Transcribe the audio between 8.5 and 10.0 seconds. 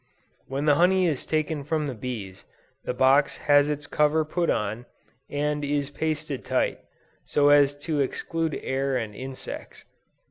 air and insects.